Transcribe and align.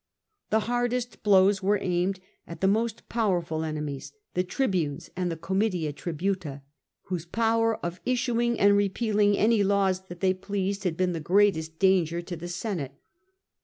The 0.49 0.61
hardest 0.61 1.21
blows 1.21 1.61
were 1.61 1.77
aimed 1.79 2.19
at 2.47 2.59
the 2.59 2.67
most 2.67 3.07
powerful 3.07 3.63
enemies, 3.63 4.13
the 4.33 4.43
tribunes 4.43 5.11
and 5.15 5.31
the 5.31 5.37
Oomitia 5.37 5.93
Tributa, 5.93 6.63
whose 7.03 7.27
power 7.27 7.75
of 7.85 8.01
issuing 8.03 8.59
and 8.59 8.75
repealing 8.75 9.37
any 9.37 9.61
laws 9.63 10.07
that 10.07 10.19
they 10.19 10.33
pleased 10.33 10.85
had 10.85 10.97
been 10.97 11.13
the 11.13 11.19
greatest 11.19 11.77
danger 11.77 12.17
of 12.17 12.25
the 12.39 12.47
Senate. 12.47 12.93